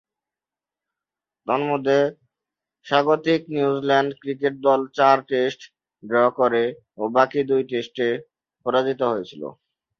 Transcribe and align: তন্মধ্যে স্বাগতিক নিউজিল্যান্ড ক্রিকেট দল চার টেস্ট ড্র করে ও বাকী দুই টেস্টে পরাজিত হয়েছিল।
তন্মধ্যে 1.47 1.99
স্বাগতিক 2.85 3.41
নিউজিল্যান্ড 3.55 4.11
ক্রিকেট 4.21 4.53
দল 4.65 4.81
চার 4.97 5.17
টেস্ট 5.29 5.61
ড্র 6.03 6.17
করে 6.39 6.63
ও 6.97 7.03
বাকী 7.15 7.41
দুই 7.49 7.61
টেস্টে 7.71 8.07
পরাজিত 8.65 9.01
হয়েছিল। 9.11 9.43